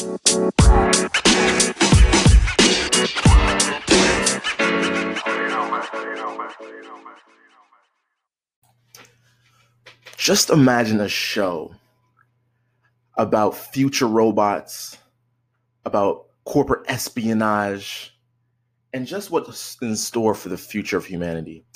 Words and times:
Just 0.00 0.16
imagine 10.48 11.00
a 11.00 11.08
show 11.08 11.74
about 13.18 13.54
future 13.54 14.06
robots, 14.06 14.96
about 15.84 16.28
corporate 16.44 16.90
espionage, 16.90 18.16
and 18.94 19.06
just 19.06 19.30
what's 19.30 19.76
in 19.82 19.96
store 19.96 20.34
for 20.34 20.48
the 20.48 20.56
future 20.56 20.96
of 20.96 21.04
humanity. 21.04 21.66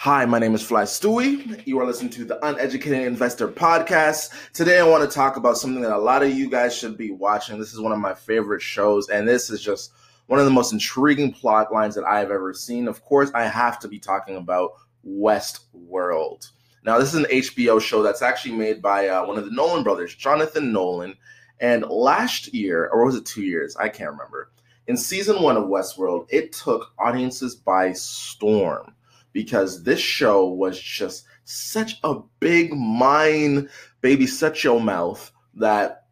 Hi, 0.00 0.26
my 0.26 0.38
name 0.38 0.54
is 0.54 0.62
Fly 0.62 0.82
Stewie. 0.82 1.66
You 1.66 1.80
are 1.80 1.86
listening 1.86 2.10
to 2.10 2.26
the 2.26 2.46
Uneducated 2.46 3.06
Investor 3.06 3.48
Podcast. 3.48 4.30
Today, 4.52 4.78
I 4.78 4.86
want 4.86 5.08
to 5.08 5.12
talk 5.12 5.38
about 5.38 5.56
something 5.56 5.80
that 5.80 5.96
a 5.96 5.98
lot 5.98 6.22
of 6.22 6.36
you 6.36 6.50
guys 6.50 6.76
should 6.76 6.98
be 6.98 7.12
watching. 7.12 7.58
This 7.58 7.72
is 7.72 7.80
one 7.80 7.92
of 7.92 7.98
my 7.98 8.12
favorite 8.12 8.60
shows, 8.60 9.08
and 9.08 9.26
this 9.26 9.48
is 9.48 9.62
just 9.62 9.92
one 10.26 10.38
of 10.38 10.44
the 10.44 10.52
most 10.52 10.74
intriguing 10.74 11.32
plot 11.32 11.72
lines 11.72 11.94
that 11.94 12.04
I've 12.04 12.30
ever 12.30 12.52
seen. 12.52 12.88
Of 12.88 13.02
course, 13.04 13.30
I 13.34 13.44
have 13.44 13.78
to 13.80 13.88
be 13.88 13.98
talking 13.98 14.36
about 14.36 14.72
Westworld. 15.04 16.50
Now, 16.84 16.98
this 16.98 17.14
is 17.14 17.20
an 17.20 17.30
HBO 17.30 17.80
show 17.80 18.02
that's 18.02 18.22
actually 18.22 18.54
made 18.54 18.82
by 18.82 19.08
uh, 19.08 19.26
one 19.26 19.38
of 19.38 19.46
the 19.46 19.50
Nolan 19.50 19.82
brothers, 19.82 20.14
Jonathan 20.14 20.72
Nolan. 20.72 21.16
And 21.58 21.84
last 21.84 22.52
year, 22.52 22.86
or 22.92 23.06
was 23.06 23.16
it 23.16 23.24
two 23.24 23.42
years? 23.42 23.74
I 23.76 23.88
can't 23.88 24.10
remember. 24.10 24.50
In 24.86 24.98
season 24.98 25.40
one 25.40 25.56
of 25.56 25.64
Westworld, 25.64 26.26
it 26.28 26.52
took 26.52 26.92
audiences 26.98 27.56
by 27.56 27.94
storm 27.94 28.92
because 29.36 29.82
this 29.82 30.00
show 30.00 30.46
was 30.46 30.80
just 30.80 31.26
such 31.44 32.00
a 32.04 32.14
big 32.40 32.72
mind, 32.72 33.68
baby, 34.00 34.26
such 34.26 34.64
your 34.64 34.80
mouth 34.80 35.30
that 35.56 36.04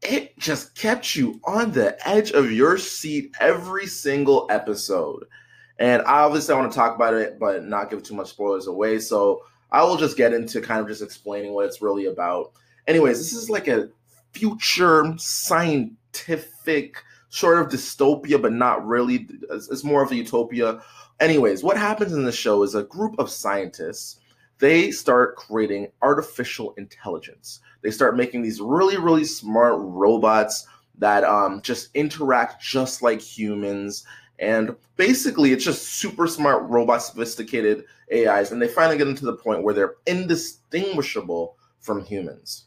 it 0.00 0.38
just 0.38 0.74
kept 0.74 1.14
you 1.14 1.38
on 1.44 1.72
the 1.72 1.94
edge 2.08 2.30
of 2.30 2.50
your 2.50 2.78
seat 2.78 3.34
every 3.40 3.86
single 3.86 4.46
episode. 4.48 5.26
And 5.78 6.00
obviously, 6.06 6.54
I 6.54 6.58
want 6.58 6.72
to 6.72 6.78
talk 6.78 6.96
about 6.96 7.12
it, 7.12 7.38
but 7.38 7.62
not 7.66 7.90
give 7.90 8.02
too 8.02 8.14
much 8.14 8.30
spoilers 8.30 8.68
away. 8.68 9.00
So 9.00 9.42
I 9.70 9.84
will 9.84 9.98
just 9.98 10.16
get 10.16 10.32
into 10.32 10.62
kind 10.62 10.80
of 10.80 10.88
just 10.88 11.02
explaining 11.02 11.52
what 11.52 11.66
it's 11.66 11.82
really 11.82 12.06
about. 12.06 12.52
Anyways, 12.86 13.18
this 13.18 13.34
is 13.34 13.50
like 13.50 13.68
a 13.68 13.90
future 14.32 15.12
scientific 15.18 17.02
sort 17.28 17.60
of 17.60 17.68
dystopia, 17.68 18.40
but 18.40 18.52
not 18.52 18.86
really. 18.86 19.28
It's 19.50 19.84
more 19.84 20.02
of 20.02 20.10
a 20.10 20.16
utopia. 20.16 20.80
Anyways, 21.20 21.62
what 21.62 21.76
happens 21.76 22.12
in 22.12 22.24
the 22.24 22.32
show 22.32 22.62
is 22.62 22.74
a 22.74 22.84
group 22.84 23.18
of 23.18 23.30
scientists 23.30 24.20
they 24.58 24.90
start 24.90 25.36
creating 25.36 25.88
artificial 26.00 26.72
intelligence. 26.78 27.60
They 27.82 27.90
start 27.90 28.16
making 28.16 28.40
these 28.40 28.58
really, 28.58 28.96
really 28.96 29.24
smart 29.24 29.74
robots 29.78 30.66
that 30.96 31.24
um, 31.24 31.60
just 31.60 31.90
interact 31.94 32.62
just 32.62 33.02
like 33.02 33.20
humans 33.20 34.06
and 34.38 34.76
basically, 34.96 35.52
it's 35.52 35.64
just 35.64 35.94
super 35.94 36.26
smart, 36.26 36.64
robot, 36.68 37.02
sophisticated 37.02 37.84
AIs. 38.12 38.52
And 38.52 38.60
they 38.60 38.68
finally 38.68 38.98
get 38.98 39.08
into 39.08 39.24
the 39.24 39.36
point 39.36 39.62
where 39.62 39.74
they're 39.74 39.94
indistinguishable 40.06 41.56
from 41.80 42.04
humans. 42.04 42.64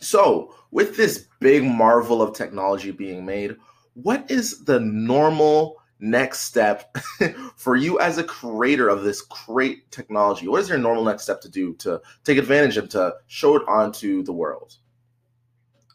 So, 0.00 0.54
with 0.70 0.96
this 0.96 1.26
big 1.40 1.64
marvel 1.64 2.22
of 2.22 2.34
technology 2.34 2.90
being 2.90 3.24
made, 3.24 3.56
what 3.94 4.30
is 4.30 4.64
the 4.64 4.80
normal 4.80 5.76
next 5.98 6.40
step 6.40 6.96
for 7.56 7.76
you 7.76 8.00
as 8.00 8.16
a 8.16 8.24
creator 8.24 8.88
of 8.88 9.02
this 9.02 9.20
great 9.20 9.90
technology? 9.90 10.48
What 10.48 10.62
is 10.62 10.68
your 10.68 10.78
normal 10.78 11.04
next 11.04 11.24
step 11.24 11.42
to 11.42 11.50
do 11.50 11.74
to 11.74 12.00
take 12.24 12.38
advantage 12.38 12.78
and 12.78 12.90
to 12.90 13.14
show 13.26 13.56
it 13.56 13.68
onto 13.68 14.22
the 14.22 14.32
world? 14.32 14.76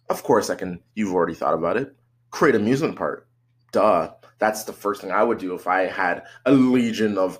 Of 0.09 0.21
course, 0.23 0.51
I 0.51 0.55
can. 0.55 0.81
You've 0.93 1.13
already 1.13 1.33
thought 1.33 1.55
about 1.55 1.77
it. 1.77 1.95
Create 2.29 2.55
amusement 2.55 2.95
park. 2.95 3.27
Duh. 3.71 4.11
That's 4.37 4.65
the 4.65 4.73
first 4.73 5.01
thing 5.01 5.11
I 5.11 5.23
would 5.23 5.37
do 5.37 5.55
if 5.55 5.65
I 5.65 5.83
had 5.83 6.23
a 6.45 6.51
legion 6.51 7.17
of 7.17 7.39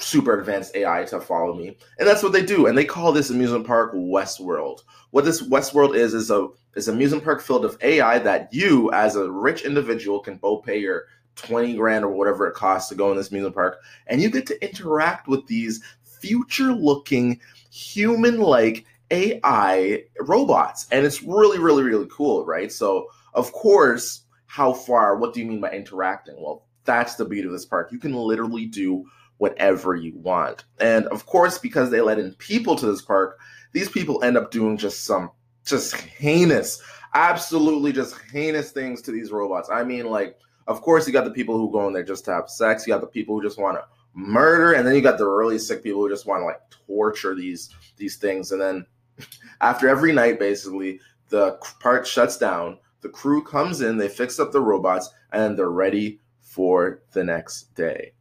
super 0.00 0.38
advanced 0.38 0.74
AI 0.74 1.04
to 1.04 1.20
follow 1.20 1.54
me. 1.54 1.76
And 1.98 2.08
that's 2.08 2.22
what 2.22 2.32
they 2.32 2.44
do. 2.44 2.66
And 2.66 2.76
they 2.76 2.84
call 2.84 3.12
this 3.12 3.30
amusement 3.30 3.66
park 3.66 3.94
Westworld. 3.94 4.80
What 5.10 5.24
this 5.24 5.42
Westworld 5.42 5.94
is 5.94 6.14
is 6.14 6.30
a 6.30 6.48
is 6.76 6.88
amusement 6.88 7.24
park 7.24 7.40
filled 7.40 7.64
with 7.64 7.82
AI 7.82 8.18
that 8.20 8.52
you 8.52 8.90
as 8.92 9.16
a 9.16 9.30
rich 9.30 9.62
individual 9.62 10.20
can 10.20 10.36
both 10.36 10.64
pay 10.64 10.78
your 10.78 11.04
20 11.36 11.74
grand 11.74 12.04
or 12.04 12.10
whatever 12.10 12.46
it 12.46 12.54
costs 12.54 12.88
to 12.88 12.94
go 12.94 13.10
in 13.10 13.16
this 13.16 13.30
amusement 13.30 13.54
park 13.54 13.80
and 14.06 14.20
you 14.20 14.30
get 14.30 14.46
to 14.46 14.62
interact 14.62 15.26
with 15.26 15.46
these 15.46 15.82
future 16.02 16.72
looking 16.72 17.40
human 17.70 18.40
like 18.40 18.84
AI 19.10 20.04
robots. 20.20 20.86
And 20.92 21.04
it's 21.04 21.22
really 21.22 21.58
really 21.58 21.82
really 21.82 22.08
cool, 22.10 22.44
right? 22.44 22.70
So, 22.70 23.08
of 23.34 23.52
course, 23.52 24.24
how 24.50 24.72
far, 24.72 25.16
what 25.16 25.32
do 25.32 25.38
you 25.38 25.46
mean 25.46 25.60
by 25.60 25.70
interacting? 25.70 26.34
Well, 26.36 26.64
that's 26.84 27.14
the 27.14 27.24
beauty 27.24 27.46
of 27.46 27.52
this 27.52 27.64
park. 27.64 27.92
You 27.92 28.00
can 28.00 28.12
literally 28.14 28.66
do 28.66 29.06
whatever 29.40 29.96
you 29.96 30.12
want. 30.18 30.66
And 30.80 31.06
of 31.06 31.24
course, 31.24 31.56
because 31.56 31.90
they 31.90 32.02
let 32.02 32.18
in 32.18 32.34
people 32.34 32.76
to 32.76 32.84
this 32.84 33.00
park, 33.00 33.38
these 33.72 33.88
people 33.88 34.22
end 34.22 34.36
up 34.36 34.50
doing 34.50 34.76
just 34.76 35.04
some 35.04 35.30
just 35.64 35.94
heinous, 35.94 36.82
absolutely 37.14 37.90
just 37.90 38.20
heinous 38.30 38.70
things 38.70 39.00
to 39.00 39.12
these 39.12 39.32
robots. 39.32 39.70
I 39.72 39.82
mean, 39.82 40.10
like, 40.10 40.36
of 40.66 40.82
course, 40.82 41.06
you 41.06 41.14
got 41.14 41.24
the 41.24 41.30
people 41.30 41.56
who 41.56 41.72
go 41.72 41.86
in 41.86 41.94
there 41.94 42.02
just 42.02 42.26
to 42.26 42.32
have 42.32 42.50
sex. 42.50 42.86
You 42.86 42.92
got 42.92 43.00
the 43.00 43.06
people 43.06 43.34
who 43.34 43.42
just 43.42 43.58
want 43.58 43.78
to 43.78 43.84
murder, 44.12 44.74
and 44.74 44.86
then 44.86 44.94
you 44.94 45.00
got 45.00 45.16
the 45.16 45.26
really 45.26 45.58
sick 45.58 45.82
people 45.82 46.02
who 46.02 46.10
just 46.10 46.26
want 46.26 46.42
to 46.42 46.44
like 46.44 46.60
torture 46.86 47.34
these 47.34 47.70
these 47.96 48.16
things. 48.16 48.52
And 48.52 48.60
then 48.60 48.84
after 49.62 49.88
every 49.88 50.12
night, 50.12 50.38
basically, 50.38 51.00
the 51.30 51.58
park 51.80 52.04
shuts 52.04 52.36
down. 52.36 52.78
The 53.00 53.08
crew 53.08 53.42
comes 53.42 53.80
in, 53.80 53.96
they 53.96 54.10
fix 54.10 54.38
up 54.38 54.52
the 54.52 54.60
robots, 54.60 55.08
and 55.32 55.56
they're 55.56 55.70
ready 55.70 56.20
for 56.42 57.00
the 57.12 57.24
next 57.24 57.74
day. 57.74 58.12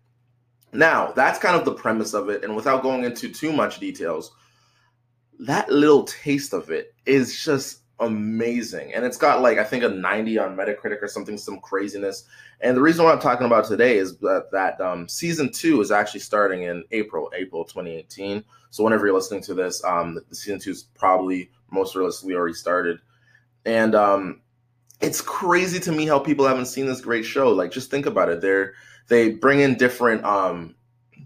Now, 0.72 1.12
that's 1.12 1.40
kind 1.40 1.56
of 1.56 1.66
the 1.66 1.74
premise 1.74 2.14
of 2.14 2.30
it. 2.30 2.44
And 2.44 2.56
without 2.56 2.84
going 2.84 3.04
into 3.04 3.30
too 3.30 3.52
much 3.52 3.80
details, 3.80 4.32
that 5.40 5.70
little 5.70 6.04
taste 6.04 6.54
of 6.54 6.70
it 6.70 6.94
is 7.06 7.44
just 7.44 7.80
amazing. 8.00 8.94
And 8.94 9.04
it's 9.04 9.18
got 9.18 9.42
like, 9.42 9.58
I 9.58 9.64
think 9.64 9.84
a 9.84 9.90
90 9.90 10.38
on 10.38 10.56
Metacritic 10.56 11.02
or 11.02 11.08
something, 11.08 11.38
some 11.38 11.60
craziness. 11.60 12.26
And 12.62 12.76
the 12.76 12.82
reason 12.82 13.06
why 13.06 13.12
I'm 13.12 13.20
talking 13.20 13.48
about 13.48 13.66
today 13.66 13.98
is 13.98 14.18
that, 14.20 14.50
that 14.52 14.80
um, 14.80 15.08
season 15.08 15.52
two 15.52 15.82
is 15.82 15.92
actually 15.92 16.22
starting 16.22 16.64
in 16.64 16.84
April, 16.92 17.32
April 17.36 17.66
2018. 17.66 18.44
So 18.70 18.84
whenever 18.84 19.06
you're 19.06 19.16
listening 19.16 19.44
to 19.44 19.54
this, 19.54 19.84
um, 19.84 20.20
season 20.32 20.60
two 20.60 20.72
is 20.72 20.84
probably 20.96 21.50
most 21.72 21.96
realistically 21.96 22.36
already 22.36 22.54
started. 22.54 23.00
And 23.66 23.96
um, 23.96 24.42
it's 25.02 25.22
crazy 25.22 25.80
to 25.80 25.92
me 25.92 26.06
how 26.06 26.20
people 26.20 26.48
haven't 26.48 26.66
seen 26.66 26.86
this 26.86 27.02
great 27.02 27.26
show. 27.26 27.50
Like, 27.50 27.72
just 27.72 27.90
think 27.90 28.06
about 28.06 28.30
it. 28.30 28.42
They're 28.42 28.74
they 29.08 29.32
bring 29.32 29.60
in 29.60 29.76
different 29.76 30.24
um 30.24 30.76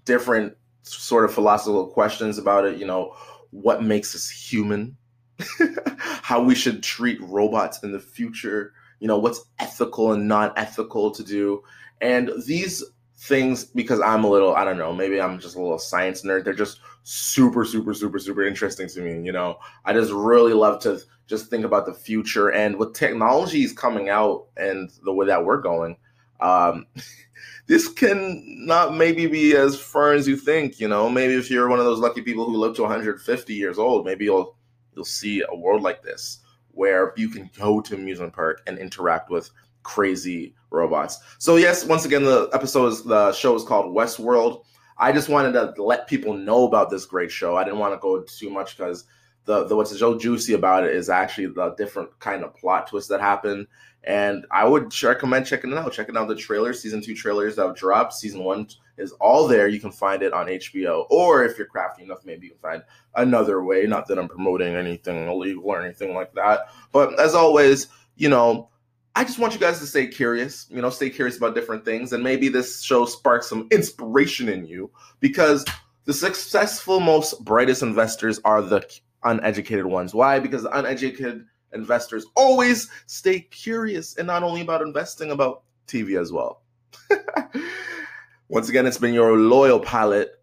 different 0.05 0.55
sort 0.83 1.25
of 1.25 1.33
philosophical 1.33 1.87
questions 1.87 2.37
about 2.37 2.65
it. 2.65 2.77
You 2.77 2.85
know, 2.85 3.15
what 3.51 3.83
makes 3.83 4.15
us 4.15 4.29
human? 4.29 4.97
how 6.21 6.41
we 6.41 6.55
should 6.55 6.83
treat 6.83 7.19
robots 7.21 7.81
in 7.83 7.91
the 7.91 7.99
future. 7.99 8.73
You 8.99 9.07
know, 9.07 9.17
what's 9.17 9.45
ethical 9.59 10.13
and 10.13 10.27
not 10.27 10.57
ethical 10.57 11.11
to 11.11 11.23
do. 11.23 11.63
And 11.99 12.31
these 12.45 12.83
things, 13.17 13.65
because 13.65 13.99
I'm 14.01 14.23
a 14.23 14.29
little, 14.29 14.55
I 14.55 14.63
don't 14.63 14.77
know, 14.77 14.93
maybe 14.93 15.19
I'm 15.19 15.39
just 15.39 15.55
a 15.55 15.61
little 15.61 15.79
science 15.79 16.23
nerd. 16.23 16.43
They're 16.43 16.53
just 16.53 16.79
super, 17.03 17.65
super, 17.65 17.93
super, 17.93 18.19
super 18.19 18.43
interesting 18.43 18.87
to 18.89 19.01
me. 19.01 19.25
You 19.25 19.31
know, 19.31 19.59
I 19.85 19.93
just 19.93 20.11
really 20.11 20.53
love 20.53 20.81
to 20.81 21.01
just 21.33 21.49
think 21.49 21.65
about 21.65 21.85
the 21.85 21.93
future 21.93 22.49
and 22.49 22.77
with 22.77 22.93
technologies 22.93 23.73
coming 23.73 24.09
out 24.09 24.45
and 24.55 24.91
the 25.03 25.13
way 25.13 25.25
that 25.25 25.43
we're 25.43 25.61
going. 25.61 25.97
Um, 26.39 26.85
this 27.67 27.87
can 27.87 28.43
not 28.65 28.95
maybe 28.95 29.25
be 29.25 29.55
as 29.55 29.79
far 29.79 30.13
as 30.13 30.27
you 30.27 30.37
think. 30.37 30.79
You 30.79 30.87
know, 30.87 31.09
maybe 31.09 31.33
if 31.33 31.49
you're 31.49 31.69
one 31.69 31.79
of 31.79 31.85
those 31.85 31.99
lucky 31.99 32.21
people 32.21 32.45
who 32.45 32.57
live 32.57 32.75
to 32.75 32.83
150 32.83 33.53
years 33.53 33.79
old, 33.79 34.05
maybe 34.05 34.25
you'll 34.25 34.55
you'll 34.95 35.05
see 35.05 35.43
a 35.49 35.55
world 35.55 35.81
like 35.81 36.03
this 36.03 36.39
where 36.71 37.13
you 37.17 37.29
can 37.29 37.49
go 37.57 37.81
to 37.81 37.95
amusement 37.95 38.33
park 38.33 38.61
and 38.67 38.77
interact 38.77 39.29
with 39.29 39.49
crazy 39.83 40.55
robots. 40.71 41.19
So 41.39 41.55
yes, 41.55 41.85
once 41.85 42.05
again, 42.05 42.23
the 42.23 42.49
episode 42.53 42.87
is 42.87 43.03
the 43.03 43.31
show 43.33 43.55
is 43.55 43.63
called 43.63 43.95
Westworld. 43.95 44.63
I 44.97 45.11
just 45.11 45.29
wanted 45.29 45.53
to 45.53 45.81
let 45.81 46.07
people 46.07 46.33
know 46.33 46.65
about 46.67 46.89
this 46.89 47.05
great 47.05 47.31
show. 47.31 47.55
I 47.57 47.63
didn't 47.63 47.79
want 47.79 47.93
to 47.93 47.99
go 47.99 48.21
too 48.21 48.49
much 48.49 48.77
because 48.77 49.05
the, 49.45 49.65
the 49.65 49.75
what's 49.75 49.97
so 49.97 50.17
juicy 50.17 50.53
about 50.53 50.83
it 50.83 50.95
is 50.95 51.09
actually 51.09 51.47
the 51.47 51.71
different 51.71 52.17
kind 52.19 52.43
of 52.43 52.55
plot 52.55 52.87
twists 52.87 53.09
that 53.09 53.21
happen. 53.21 53.67
And 54.05 54.45
I 54.51 54.67
would 54.67 54.93
recommend 55.01 55.45
checking 55.45 55.71
it 55.71 55.77
out. 55.77 55.93
Checking 55.93 56.17
out 56.17 56.27
the 56.27 56.35
trailer, 56.35 56.73
season 56.73 57.01
two 57.01 57.15
trailers 57.15 57.55
that 57.55 57.65
have 57.65 57.75
dropped. 57.75 58.13
Season 58.13 58.43
one 58.43 58.67
is 58.97 59.13
all 59.13 59.47
there. 59.47 59.67
You 59.67 59.79
can 59.79 59.91
find 59.91 60.21
it 60.21 60.33
on 60.33 60.47
HBO. 60.47 61.05
Or 61.09 61.43
if 61.43 61.57
you're 61.57 61.67
crafty 61.67 62.03
enough, 62.03 62.25
maybe 62.25 62.47
you 62.47 62.51
can 62.51 62.59
find 62.59 62.83
another 63.15 63.63
way. 63.63 63.85
Not 63.85 64.07
that 64.07 64.19
I'm 64.19 64.27
promoting 64.27 64.75
anything 64.75 65.27
illegal 65.27 65.63
or 65.65 65.81
anything 65.81 66.13
like 66.13 66.33
that. 66.33 66.67
But 66.91 67.17
as 67.19 67.33
always, 67.33 67.87
you 68.17 68.29
know, 68.29 68.69
I 69.15 69.23
just 69.23 69.39
want 69.39 69.53
you 69.53 69.59
guys 69.59 69.79
to 69.79 69.85
stay 69.85 70.07
curious, 70.07 70.67
you 70.69 70.81
know, 70.81 70.89
stay 70.89 71.09
curious 71.09 71.37
about 71.37 71.55
different 71.55 71.85
things. 71.85 72.13
And 72.13 72.23
maybe 72.23 72.49
this 72.49 72.81
show 72.81 73.05
sparks 73.05 73.47
some 73.47 73.67
inspiration 73.71 74.49
in 74.49 74.65
you 74.65 74.89
because 75.19 75.63
the 76.05 76.13
successful, 76.13 76.99
most 76.99 77.43
brightest 77.45 77.83
investors 77.83 78.39
are 78.43 78.61
the 78.61 78.85
uneducated 79.25 79.85
ones. 79.85 80.13
Why? 80.13 80.39
Because 80.39 80.65
uneducated 80.65 81.45
investors 81.73 82.25
always 82.35 82.89
stay 83.07 83.41
curious 83.41 84.17
and 84.17 84.27
not 84.27 84.43
only 84.43 84.61
about 84.61 84.81
investing, 84.81 85.31
about 85.31 85.63
TV 85.87 86.19
as 86.19 86.31
well. 86.31 86.61
Once 88.49 88.69
again, 88.69 88.85
it's 88.85 88.97
been 88.97 89.13
your 89.13 89.37
loyal 89.37 89.79
pilot. 89.79 90.33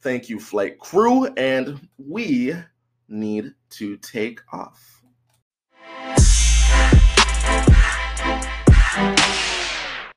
Thank 0.00 0.28
you, 0.28 0.40
flight 0.40 0.78
crew, 0.78 1.26
and 1.36 1.88
we 1.98 2.54
need 3.08 3.52
to 3.70 3.96
take 3.98 4.40
off. 4.52 5.02